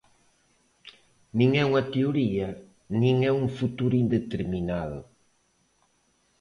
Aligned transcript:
Nin 1.37 1.49
é 1.61 1.63
unha 1.69 1.83
teoría 1.93 2.49
nin 3.01 3.15
é 3.29 3.31
un 3.41 3.45
futuro 3.57 3.95
indeterminado. 4.03 4.99